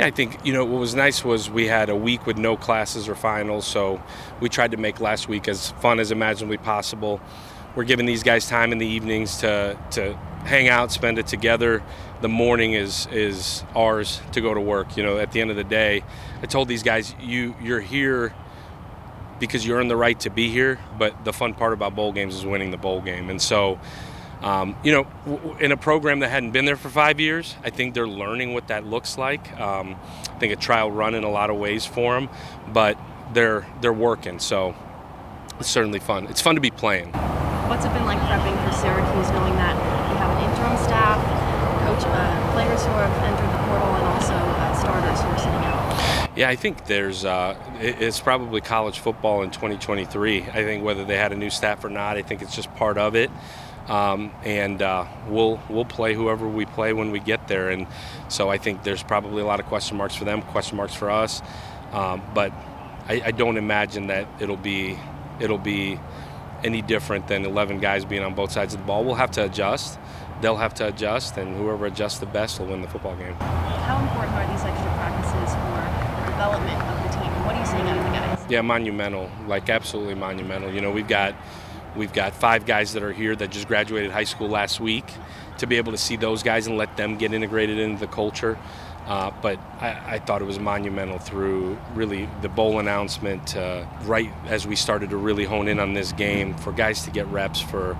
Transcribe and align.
Yeah, 0.00 0.06
I 0.06 0.12
think 0.12 0.46
you 0.46 0.54
know 0.54 0.64
what 0.64 0.80
was 0.80 0.94
nice 0.94 1.22
was 1.22 1.50
we 1.50 1.66
had 1.66 1.90
a 1.90 1.94
week 1.94 2.24
with 2.24 2.38
no 2.38 2.56
classes 2.56 3.06
or 3.06 3.14
finals, 3.14 3.66
so 3.66 4.02
we 4.40 4.48
tried 4.48 4.70
to 4.70 4.78
make 4.78 4.98
last 4.98 5.28
week 5.28 5.46
as 5.46 5.72
fun 5.72 6.00
as 6.00 6.10
imaginably 6.10 6.56
possible. 6.56 7.20
We're 7.76 7.84
giving 7.84 8.06
these 8.06 8.22
guys 8.22 8.48
time 8.48 8.72
in 8.72 8.78
the 8.78 8.86
evenings 8.86 9.36
to 9.40 9.78
to 9.90 10.14
hang 10.46 10.70
out, 10.70 10.90
spend 10.90 11.18
it 11.18 11.26
together. 11.26 11.82
The 12.22 12.30
morning 12.30 12.72
is 12.72 13.08
is 13.12 13.62
ours 13.76 14.22
to 14.32 14.40
go 14.40 14.54
to 14.54 14.60
work. 14.62 14.96
You 14.96 15.02
know, 15.02 15.18
at 15.18 15.32
the 15.32 15.42
end 15.42 15.50
of 15.50 15.56
the 15.56 15.64
day, 15.64 16.02
I 16.42 16.46
told 16.46 16.68
these 16.68 16.82
guys, 16.82 17.14
you 17.20 17.54
you're 17.60 17.82
here 17.82 18.32
because 19.38 19.66
you 19.66 19.74
earn 19.74 19.88
the 19.88 19.98
right 19.98 20.18
to 20.20 20.30
be 20.30 20.48
here. 20.48 20.78
But 20.98 21.26
the 21.26 21.34
fun 21.34 21.52
part 21.52 21.74
about 21.74 21.94
bowl 21.94 22.12
games 22.12 22.34
is 22.34 22.46
winning 22.46 22.70
the 22.70 22.78
bowl 22.78 23.02
game, 23.02 23.28
and 23.28 23.42
so. 23.42 23.78
Um, 24.42 24.74
you 24.82 24.92
know, 24.92 25.56
in 25.60 25.70
a 25.70 25.76
program 25.76 26.20
that 26.20 26.30
hadn't 26.30 26.52
been 26.52 26.64
there 26.64 26.76
for 26.76 26.88
five 26.88 27.20
years, 27.20 27.56
I 27.62 27.70
think 27.70 27.94
they're 27.94 28.08
learning 28.08 28.54
what 28.54 28.68
that 28.68 28.86
looks 28.86 29.18
like. 29.18 29.60
Um, 29.60 29.96
I 30.30 30.38
think 30.38 30.52
a 30.52 30.56
trial 30.56 30.90
run 30.90 31.14
in 31.14 31.24
a 31.24 31.30
lot 31.30 31.50
of 31.50 31.56
ways 31.56 31.84
for 31.84 32.14
them, 32.14 32.30
but 32.72 32.98
they're 33.34 33.66
they're 33.82 33.92
working, 33.92 34.38
so 34.38 34.74
it's 35.58 35.68
certainly 35.68 35.98
fun. 35.98 36.26
It's 36.28 36.40
fun 36.40 36.54
to 36.54 36.60
be 36.60 36.70
playing. 36.70 37.12
What's 37.68 37.84
it 37.84 37.92
been 37.92 38.06
like 38.06 38.18
prepping 38.20 38.56
for 38.66 38.72
Syracuse, 38.72 39.30
knowing 39.30 39.54
that 39.56 39.76
you 40.10 40.16
have 40.16 40.36
an 40.36 40.50
interim 40.50 40.76
staff, 40.78 41.20
coach, 41.84 42.08
uh, 42.08 42.52
players 42.52 42.82
who 42.82 42.92
have 42.92 43.12
entered 43.22 43.52
the 43.52 43.62
portal, 43.68 43.88
and 43.94 44.04
also 44.08 44.32
uh, 44.32 44.74
starters 44.74 45.20
who 45.20 45.28
are 45.28 45.38
sitting 45.38 45.52
out? 45.52 46.30
Yeah, 46.36 46.48
I 46.48 46.56
think 46.56 46.86
there's 46.86 47.26
uh, 47.26 47.56
it's 47.78 48.20
probably 48.20 48.62
college 48.62 49.00
football 49.00 49.42
in 49.42 49.50
2023. 49.50 50.44
I 50.44 50.44
think 50.64 50.82
whether 50.82 51.04
they 51.04 51.18
had 51.18 51.32
a 51.32 51.36
new 51.36 51.50
staff 51.50 51.84
or 51.84 51.90
not, 51.90 52.16
I 52.16 52.22
think 52.22 52.40
it's 52.40 52.56
just 52.56 52.74
part 52.76 52.96
of 52.96 53.14
it. 53.14 53.30
Um, 53.88 54.32
and 54.44 54.80
uh, 54.82 55.06
we'll 55.28 55.60
we'll 55.68 55.84
play 55.84 56.14
whoever 56.14 56.46
we 56.46 56.64
play 56.64 56.92
when 56.92 57.10
we 57.10 57.18
get 57.18 57.48
there. 57.48 57.70
And 57.70 57.86
so 58.28 58.48
I 58.48 58.58
think 58.58 58.82
there's 58.84 59.02
probably 59.02 59.42
a 59.42 59.46
lot 59.46 59.60
of 59.60 59.66
question 59.66 59.96
marks 59.96 60.14
for 60.14 60.24
them, 60.24 60.42
question 60.42 60.76
marks 60.76 60.94
for 60.94 61.10
us. 61.10 61.42
Um, 61.92 62.22
but 62.34 62.52
I, 63.08 63.22
I, 63.26 63.30
don't 63.32 63.56
imagine 63.56 64.06
that 64.06 64.28
it'll 64.38 64.56
be 64.56 64.96
it'll 65.40 65.58
be 65.58 65.98
any 66.62 66.82
different 66.82 67.26
than 67.26 67.44
11 67.44 67.80
guys 67.80 68.04
being 68.04 68.22
on 68.22 68.34
both 68.34 68.52
sides 68.52 68.74
of 68.74 68.80
the 68.80 68.86
ball. 68.86 69.04
We'll 69.04 69.16
have 69.16 69.32
to 69.32 69.44
adjust. 69.44 69.98
They'll 70.40 70.56
have 70.56 70.74
to 70.74 70.86
adjust, 70.86 71.36
and 71.36 71.56
whoever 71.56 71.86
adjusts 71.86 72.18
the 72.18 72.26
best 72.26 72.60
will 72.60 72.68
win 72.68 72.80
the 72.80 72.88
football 72.88 73.16
game. 73.16 73.34
How 73.34 74.00
important 74.00 74.34
are 74.36 74.46
these 74.52 74.62
extra 74.62 74.90
practices 74.94 75.54
for 75.54 76.20
the 76.20 76.30
development 76.30 76.82
of 76.82 77.02
the 77.02 77.18
team? 77.18 77.44
What 77.44 77.56
are 77.56 77.60
you 77.60 77.66
seeing 77.66 77.82
out 77.82 77.98
of 77.98 78.04
the 78.04 78.10
guys? 78.10 78.50
Yeah, 78.50 78.62
monumental. 78.62 79.30
Like 79.46 79.68
absolutely 79.68 80.14
monumental. 80.14 80.72
You 80.72 80.80
know, 80.80 80.90
we've 80.92 81.08
got 81.08 81.34
We've 81.96 82.12
got 82.12 82.34
five 82.34 82.66
guys 82.66 82.92
that 82.92 83.02
are 83.02 83.12
here 83.12 83.34
that 83.36 83.50
just 83.50 83.68
graduated 83.68 84.10
high 84.10 84.24
school 84.24 84.48
last 84.48 84.80
week. 84.80 85.04
To 85.58 85.66
be 85.66 85.76
able 85.76 85.92
to 85.92 85.98
see 85.98 86.16
those 86.16 86.42
guys 86.42 86.66
and 86.66 86.78
let 86.78 86.96
them 86.96 87.16
get 87.18 87.34
integrated 87.34 87.78
into 87.78 88.00
the 88.00 88.06
culture. 88.06 88.58
Uh, 89.06 89.30
but 89.42 89.58
I, 89.80 90.14
I, 90.14 90.18
thought 90.20 90.40
it 90.40 90.44
was 90.44 90.58
monumental 90.58 91.18
through 91.18 91.76
really 91.94 92.28
the 92.42 92.48
bowl 92.48 92.78
announcement, 92.78 93.56
uh, 93.56 93.84
right 94.04 94.30
as 94.46 94.66
we 94.66 94.76
started 94.76 95.10
to 95.10 95.16
really 95.16 95.44
hone 95.44 95.68
in 95.68 95.80
on 95.80 95.94
this 95.94 96.12
game, 96.12 96.54
for 96.54 96.70
guys 96.72 97.02
to 97.04 97.10
get 97.10 97.26
reps, 97.26 97.60
for 97.60 97.98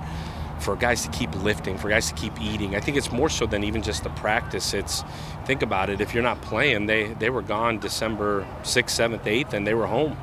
for 0.59 0.75
guys 0.75 1.01
to 1.01 1.09
keep 1.09 1.35
lifting, 1.43 1.77
for 1.77 1.89
guys 1.89 2.07
to 2.09 2.15
keep 2.15 2.39
eating. 2.39 2.75
I 2.75 2.79
think 2.79 2.95
it's 2.95 3.11
more 3.11 3.29
so 3.29 3.45
than 3.45 3.63
even 3.63 3.81
just 3.81 4.03
the 4.03 4.09
practice. 4.11 4.73
It's 4.73 5.03
think 5.45 5.63
about 5.63 5.89
it. 5.89 6.01
If 6.01 6.13
you're 6.13 6.23
not 6.23 6.41
playing, 6.41 6.85
they 6.85 7.13
they 7.13 7.29
were 7.29 7.41
gone 7.41 7.79
December 7.79 8.47
sixth, 8.63 8.95
seventh, 8.95 9.27
eighth, 9.27 9.53
and 9.53 9.67
they 9.67 9.73
were 9.73 9.87
home 9.87 10.17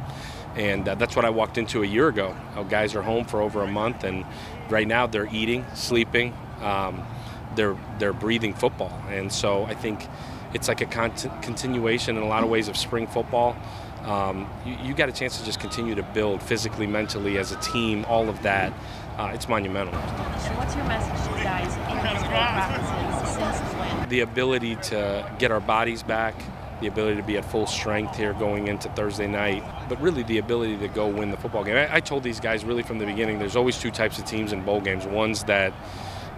and 0.58 0.88
uh, 0.88 0.94
that's 0.96 1.14
what 1.14 1.24
I 1.24 1.30
walked 1.30 1.56
into 1.56 1.82
a 1.82 1.86
year 1.86 2.08
ago. 2.08 2.34
How 2.54 2.64
guys 2.64 2.94
are 2.96 3.02
home 3.02 3.24
for 3.24 3.40
over 3.40 3.62
a 3.62 3.68
month, 3.68 4.04
and 4.04 4.26
right 4.68 4.86
now 4.86 5.06
they're 5.06 5.28
eating, 5.32 5.64
sleeping, 5.74 6.34
um, 6.60 7.06
they're 7.54 7.76
they're 7.98 8.12
breathing 8.12 8.52
football, 8.52 8.92
and 9.08 9.32
so 9.32 9.64
I 9.64 9.74
think 9.74 10.06
it's 10.52 10.66
like 10.68 10.80
a 10.80 10.86
cont- 10.86 11.28
continuation 11.42 12.16
in 12.16 12.22
a 12.22 12.26
lot 12.26 12.42
of 12.42 12.50
ways 12.50 12.68
of 12.68 12.76
spring 12.76 13.06
football. 13.06 13.56
Um, 14.02 14.48
you, 14.64 14.76
you, 14.84 14.94
got 14.94 15.08
a 15.08 15.12
chance 15.12 15.38
to 15.38 15.44
just 15.44 15.60
continue 15.60 15.94
to 15.94 16.02
build 16.02 16.42
physically, 16.42 16.86
mentally, 16.86 17.36
as 17.36 17.52
a 17.52 17.56
team, 17.56 18.06
all 18.06 18.28
of 18.28 18.42
that. 18.42 18.72
Uh, 19.18 19.32
it's 19.34 19.48
monumental. 19.48 19.94
And 19.94 20.56
what's 20.56 20.74
your 20.74 20.84
message 20.84 21.26
to 21.26 21.42
guys 21.42 21.74
in 21.90 21.96
these 21.98 22.26
practices 22.28 23.34
since 23.34 23.70
the 23.72 23.78
win? 23.78 24.08
The 24.08 24.20
ability 24.20 24.76
to 24.76 25.30
get 25.38 25.50
our 25.50 25.60
bodies 25.60 26.02
back, 26.02 26.34
the 26.80 26.86
ability 26.86 27.16
to 27.16 27.22
be 27.22 27.36
at 27.36 27.44
full 27.44 27.66
strength 27.66 28.16
here 28.16 28.32
going 28.34 28.68
into 28.68 28.88
Thursday 28.90 29.26
night, 29.26 29.64
but 29.88 30.00
really 30.00 30.22
the 30.22 30.38
ability 30.38 30.76
to 30.78 30.88
go 30.88 31.08
win 31.08 31.30
the 31.30 31.36
football 31.36 31.64
game. 31.64 31.76
I, 31.76 31.96
I, 31.96 32.00
told 32.00 32.22
these 32.22 32.40
guys 32.40 32.64
really 32.64 32.82
from 32.82 32.98
the 32.98 33.06
beginning 33.06 33.38
there's 33.38 33.56
always 33.56 33.78
two 33.78 33.90
types 33.90 34.18
of 34.18 34.24
teams 34.24 34.52
in 34.52 34.64
bowl 34.64 34.80
games 34.80 35.06
ones 35.06 35.44
that 35.44 35.72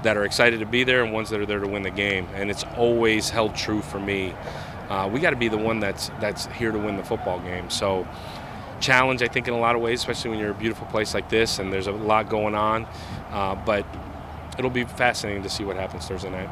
that 0.02 0.16
are 0.16 0.24
excited 0.24 0.60
to 0.60 0.66
be 0.66 0.82
there 0.82 1.04
and 1.04 1.12
ones 1.12 1.28
that 1.28 1.40
are 1.40 1.46
there 1.46 1.58
to 1.58 1.68
win 1.68 1.82
the 1.82 1.90
game. 1.90 2.26
And 2.34 2.50
it's 2.50 2.64
always 2.76 3.28
held 3.28 3.54
true 3.54 3.82
for 3.82 4.00
me. 4.00 4.34
Uh, 4.88 5.08
we 5.12 5.20
got 5.20 5.30
to 5.30 5.36
be 5.36 5.48
the 5.48 5.58
one 5.58 5.78
that's 5.78 6.10
that's 6.20 6.46
here 6.46 6.72
to 6.72 6.78
win 6.78 6.96
the 6.96 7.04
football 7.04 7.38
game. 7.40 7.68
So 7.70 8.06
challenge 8.80 9.22
i 9.22 9.28
think 9.28 9.46
in 9.46 9.52
a 9.52 9.58
lot 9.58 9.76
of 9.76 9.82
ways 9.82 10.00
especially 10.00 10.30
when 10.30 10.38
you're 10.38 10.52
a 10.52 10.54
beautiful 10.54 10.86
place 10.86 11.12
like 11.12 11.28
this 11.28 11.58
and 11.58 11.70
there's 11.70 11.86
a 11.86 11.92
lot 11.92 12.30
going 12.30 12.54
on. 12.54 12.86
Uh, 13.30 13.54
but 13.54 13.84
it'll 14.58 14.70
be 14.70 14.84
fascinating 14.84 15.42
to 15.42 15.50
see 15.50 15.64
what 15.64 15.76
happens 15.76 16.08
thursday 16.08 16.30
night 16.30 16.48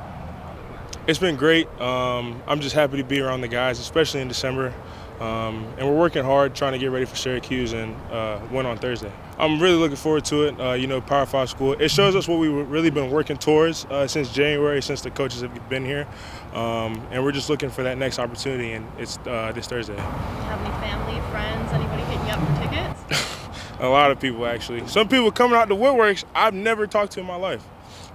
it's 1.09 1.19
been 1.19 1.37
great. 1.37 1.67
Um, 1.81 2.41
I'm 2.47 2.61
just 2.61 2.75
happy 2.75 2.99
to 2.99 3.03
be 3.03 3.21
around 3.21 3.41
the 3.41 3.49
guys, 3.49 3.81
especially 3.81 4.21
in 4.21 4.29
December. 4.29 4.75
Um, 5.21 5.67
and 5.79 5.89
we're 5.89 5.97
working 5.97 6.23
hard 6.23 6.55
trying 6.55 6.75
to 6.75 6.79
get 6.79 6.91
ready 6.91 7.07
for 7.07 7.17
Syracuse 7.17 7.73
and 7.73 7.97
uh, 8.13 8.39
win 8.53 8.67
on 8.67 8.77
Thursday. 8.77 9.11
I'm 9.39 9.61
really 9.61 9.77
looking 9.77 9.97
forward 9.97 10.27
to 10.27 10.45
it. 10.45 10.61
Uh, 10.61 10.73
you 10.75 10.87
know, 10.87 11.01
Power 11.01 11.25
Five 11.25 11.49
school. 11.49 11.73
It 11.73 11.91
shows 11.91 12.15
us 12.15 12.29
what 12.29 12.39
we've 12.39 12.53
really 12.53 12.91
been 12.91 13.11
working 13.11 13.39
towards 13.39 13.87
uh, 13.87 14.07
since 14.07 14.31
January, 14.33 14.83
since 14.83 15.01
the 15.01 15.11
coaches 15.11 15.41
have 15.41 15.69
been 15.69 15.85
here, 15.85 16.07
um, 16.53 17.05
and 17.11 17.25
we're 17.25 17.33
just 17.33 17.49
looking 17.51 17.71
for 17.71 17.83
that 17.83 17.99
next 17.99 18.19
opportunity. 18.19 18.73
And 18.73 18.87
it's 18.99 19.19
uh, 19.27 19.51
this 19.53 19.67
Thursday. 19.67 19.97
Have 19.97 20.61
any 20.61 20.71
family, 20.87 21.21
friends, 21.31 21.73
anybody 21.73 22.03
hit 22.03 22.21
you 22.27 22.35
up 22.35 22.47
for 22.47 22.63
tickets? 22.63 23.35
A 23.81 23.89
lot 23.89 24.11
of 24.13 24.21
people 24.21 24.47
actually. 24.47 24.87
Some 24.87 25.09
people 25.09 25.33
coming 25.33 25.57
out 25.57 25.69
the 25.69 25.77
woodworks 25.77 26.25
I've 26.35 26.55
never 26.55 26.87
talked 26.87 27.13
to 27.13 27.21
in 27.21 27.27
my 27.27 27.37
life. 27.37 27.65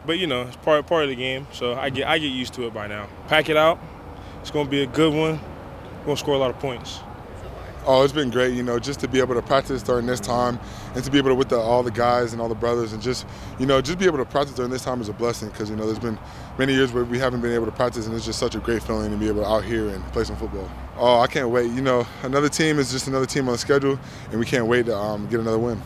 But 0.06 0.20
you 0.20 0.28
know, 0.28 0.44
it's 0.44 0.58
part 0.58 0.86
part 0.88 1.04
of 1.04 1.10
the 1.10 1.16
game, 1.16 1.48
so 1.52 1.74
I 1.76 1.90
get 1.90 2.08
I 2.08 2.18
get 2.18 2.28
used 2.28 2.54
to 2.56 2.68
it 2.68 2.74
by 2.74 2.88
now. 2.88 3.08
Pack 3.28 3.50
it 3.50 3.58
out. 3.58 3.80
It's 4.42 4.52
to 4.52 4.66
be 4.66 4.84
a 4.84 4.88
good 4.88 5.14
one. 5.14 5.40
We're 6.06 6.16
to 6.16 6.20
score 6.20 6.34
a 6.36 6.38
lot 6.38 6.50
of 6.50 6.60
points. 6.60 7.00
Oh, 7.86 8.04
it's 8.04 8.14
been 8.14 8.30
great, 8.30 8.54
you 8.54 8.64
know, 8.64 8.80
just 8.80 9.02
to 9.02 9.10
be 9.10 9.20
able 9.20 9.36
to 9.36 9.42
practice 9.42 9.84
during 9.84 10.06
this 10.06 10.22
time 10.22 10.58
and 10.96 11.04
to 11.04 11.12
be 11.12 11.18
able 11.18 11.30
to 11.30 11.36
with 11.36 11.50
the, 11.50 11.58
all 11.58 11.84
the 11.84 11.92
guys 11.92 12.32
and 12.32 12.42
all 12.42 12.48
the 12.48 12.56
brothers 12.56 12.94
and 12.94 13.02
just, 13.02 13.26
you 13.60 13.66
know, 13.66 13.82
just 13.82 14.00
be 14.00 14.06
able 14.06 14.20
to 14.20 14.26
practice 14.26 14.56
during 14.56 14.72
this 14.72 14.86
time 14.86 15.02
is 15.02 15.10
a 15.10 15.14
blessing 15.14 15.50
because, 15.50 15.70
you 15.70 15.76
know, 15.76 15.86
there's 15.86 16.00
been 16.00 16.18
many 16.58 16.74
years 16.74 16.94
where 16.94 17.04
we 17.04 17.20
haven't 17.20 17.42
been 17.42 17.52
able 17.52 17.66
to 17.66 17.74
practice 17.74 18.06
and 18.06 18.16
it's 18.16 18.26
just 18.26 18.40
such 18.40 18.56
a 18.56 18.60
great 18.60 18.82
feeling 18.84 19.12
to 19.12 19.18
be 19.18 19.28
able 19.28 19.42
to 19.42 19.48
out 19.48 19.66
here 19.66 19.90
and 19.90 20.02
play 20.14 20.24
some 20.24 20.38
football. 20.38 20.70
Oh, 20.98 21.20
I 21.20 21.28
can't 21.28 21.50
wait. 21.50 21.72
You 21.72 21.82
know, 21.82 22.08
another 22.22 22.48
team 22.48 22.80
is 22.80 22.90
just 22.90 23.08
another 23.08 23.26
team 23.26 23.50
on 23.50 23.54
the 23.54 23.58
schedule 23.58 24.00
and 24.32 24.40
we 24.40 24.46
can't 24.46 24.68
wait 24.68 24.86
to 24.86 24.96
um, 24.96 25.28
get 25.28 25.42
another 25.42 25.60
win. 25.60 25.82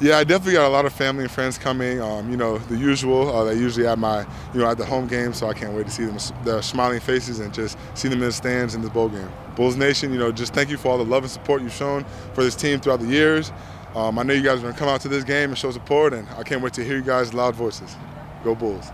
Yeah, 0.00 0.18
I 0.18 0.22
definitely 0.22 0.52
got 0.52 0.68
a 0.68 0.68
lot 0.68 0.86
of 0.86 0.92
family 0.92 1.24
and 1.24 1.30
friends 1.30 1.58
coming. 1.58 2.00
Um, 2.00 2.30
you 2.30 2.36
know, 2.36 2.58
the 2.58 2.76
usual. 2.76 3.34
Uh, 3.34 3.42
they 3.42 3.54
usually 3.54 3.84
at 3.84 3.98
my, 3.98 4.20
you 4.54 4.60
know, 4.60 4.70
at 4.70 4.78
the 4.78 4.84
home 4.84 5.08
game, 5.08 5.34
so 5.34 5.48
I 5.48 5.54
can't 5.54 5.72
wait 5.72 5.86
to 5.86 5.92
see 5.92 6.04
them, 6.04 6.18
their 6.44 6.62
smiling 6.62 7.00
faces 7.00 7.40
and 7.40 7.52
just 7.52 7.76
see 7.94 8.06
them 8.06 8.20
in 8.20 8.26
the 8.26 8.32
stands 8.32 8.76
in 8.76 8.82
the 8.82 8.90
bowl 8.90 9.08
game. 9.08 9.28
Bulls 9.56 9.74
Nation, 9.74 10.12
you 10.12 10.18
know, 10.20 10.30
just 10.30 10.54
thank 10.54 10.70
you 10.70 10.76
for 10.76 10.88
all 10.88 10.98
the 10.98 11.04
love 11.04 11.24
and 11.24 11.30
support 11.32 11.62
you've 11.62 11.72
shown 11.72 12.04
for 12.32 12.44
this 12.44 12.54
team 12.54 12.78
throughout 12.78 13.00
the 13.00 13.08
years. 13.08 13.50
Um, 13.96 14.20
I 14.20 14.22
know 14.22 14.34
you 14.34 14.42
guys 14.44 14.60
are 14.60 14.62
going 14.62 14.74
to 14.74 14.78
come 14.78 14.88
out 14.88 15.00
to 15.00 15.08
this 15.08 15.24
game 15.24 15.50
and 15.50 15.58
show 15.58 15.72
support, 15.72 16.12
and 16.12 16.28
I 16.36 16.44
can't 16.44 16.62
wait 16.62 16.74
to 16.74 16.84
hear 16.84 16.96
you 16.96 17.02
guys' 17.02 17.34
loud 17.34 17.56
voices. 17.56 17.96
Go 18.44 18.54
Bulls. 18.54 18.86